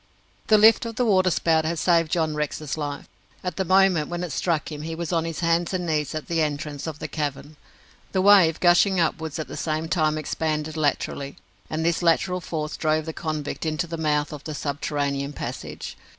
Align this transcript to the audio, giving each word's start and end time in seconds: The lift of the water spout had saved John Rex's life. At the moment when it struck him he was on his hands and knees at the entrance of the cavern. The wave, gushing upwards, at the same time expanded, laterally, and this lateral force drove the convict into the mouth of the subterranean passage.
The 0.47 0.57
lift 0.57 0.87
of 0.87 0.95
the 0.95 1.05
water 1.05 1.29
spout 1.29 1.63
had 1.63 1.77
saved 1.77 2.09
John 2.11 2.33
Rex's 2.33 2.75
life. 2.75 3.07
At 3.43 3.57
the 3.57 3.63
moment 3.63 4.07
when 4.09 4.23
it 4.23 4.31
struck 4.31 4.71
him 4.71 4.81
he 4.81 4.95
was 4.95 5.13
on 5.13 5.25
his 5.25 5.41
hands 5.41 5.75
and 5.75 5.85
knees 5.85 6.15
at 6.15 6.27
the 6.27 6.41
entrance 6.41 6.87
of 6.87 6.97
the 6.97 7.07
cavern. 7.07 7.55
The 8.11 8.23
wave, 8.23 8.59
gushing 8.59 8.99
upwards, 8.99 9.37
at 9.37 9.47
the 9.47 9.55
same 9.55 9.87
time 9.87 10.17
expanded, 10.17 10.75
laterally, 10.75 11.35
and 11.69 11.85
this 11.85 12.01
lateral 12.01 12.41
force 12.41 12.77
drove 12.77 13.05
the 13.05 13.13
convict 13.13 13.63
into 13.63 13.85
the 13.85 13.95
mouth 13.95 14.33
of 14.33 14.43
the 14.45 14.55
subterranean 14.55 15.33
passage. 15.33 15.95